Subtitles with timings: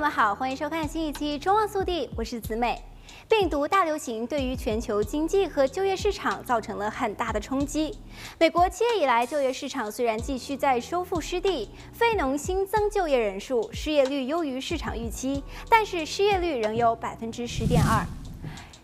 [0.00, 2.82] 们好，欢迎收看新一期《中望速递》，我是子美。
[3.28, 7.94] 病毒大流行对于全球经济和就业市场造成了很大的冲击。
[8.38, 18.02] 美国七月以来就业市场虽然继续在收复失地，非农新增就业人数、失业率优于市场预期，但是失业率仍有百分之十点二，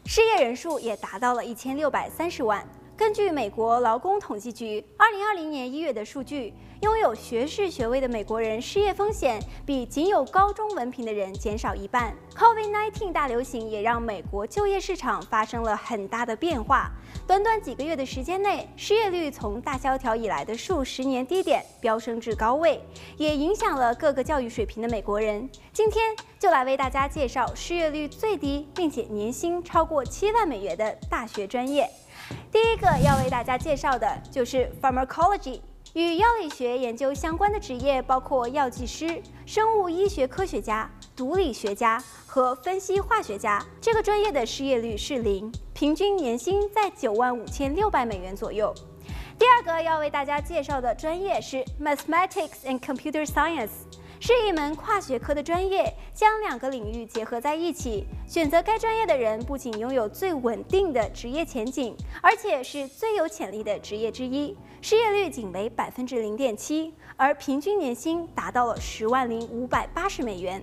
[0.04, 2.62] 失业人数也达到了一千六百三十万。
[2.96, 12.16] 根据美国劳工统计局二零二零年一月的数据，拥有学士学位的美国人失业风险比仅有高中文凭的人减少一半。
[12.34, 16.90] COVID-19 大流行也让美国就业市场发生了很大的变化。
[17.26, 22.80] 短短几个月的时间内，失业率从大萧条以来的数十年低点飙升至高位，
[23.18, 25.46] 也影响了各个教育水平的美国人。
[25.70, 31.86] 今天就来为大家介绍失业率最低并且年薪超过七万美元的大学专业。
[32.50, 35.60] 第一个要为大家介绍的就是 pharmacology，
[35.94, 43.64] 与药理学研究相关的职业包括药剂师、生物医学科学家、毒理学家和分析化学家。
[43.80, 48.74] 这个专业的失业率是零，平均年薪在九万五千六百美元左右。
[49.38, 53.70] 第二个要为大家介绍的专业是 mathematics and computer science。
[54.20, 58.04] 是一门跨学科的专业，将两个领域结合在一起。
[58.26, 64.56] 选择该专业的人不仅拥有最稳定的职业前景，而且是最有潜力的职业之一。
[64.80, 70.62] 失业率仅为百分之零点七，而平均年薪达到了十万零五百八十美元。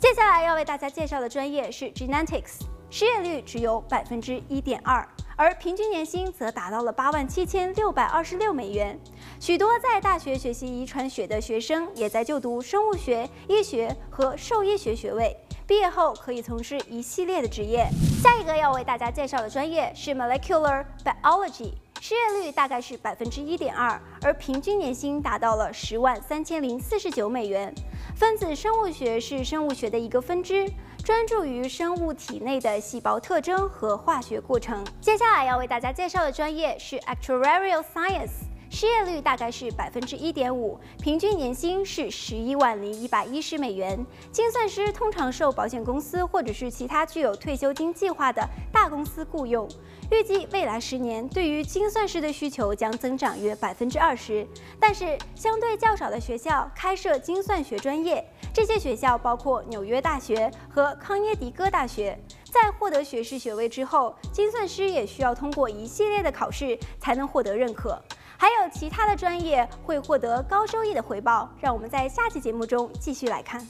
[0.00, 2.60] 接下来要为大家介绍的专业是 Genetics，
[2.96, 5.04] 失业率只有百分之一点二。
[5.34, 8.96] 而平均年薪则达到了八万七千六百二十六美元。
[9.40, 15.36] 许多在大学学习遗传学的学生也在就读生物学、医学和兽医学学位，
[15.66, 17.88] 毕业后可以从事一系列的职业。
[18.22, 21.72] 下一个要为大家介绍的专业是 Molecular Biology，
[22.06, 27.74] 失业率大概是百分之一点二，而平均年薪达到了十万三千零四十九美元。
[28.14, 30.70] 分子生物学是生物学的一个分支。
[31.02, 34.84] 专注于生物体内的细胞特征和化学过程。
[35.00, 38.32] 接下来要为大家介绍的专业是 Actuarial Science，
[38.74, 44.04] 失业率大概是百分之一点五，平均年薪是十一万零一百一十美元。
[44.32, 49.68] 精算师通常受保险公司或者是其他具有退休金计划的大公司雇佣。
[50.10, 54.44] 预计未来十年对于精算师的需求将增长约百分之二十，
[54.80, 58.28] 但是相对较少的学校开设精算学专业。
[58.52, 62.18] 这些学校包括纽约大学和康耶狄格大学。
[62.50, 68.00] 在获得学士学位之后，精算师也需要通过一系列的考试才能获得认可。
[68.36, 71.48] 还有其他的专业会获得高收益的回报。
[71.60, 73.66] 让我们在下期节目中继续来看。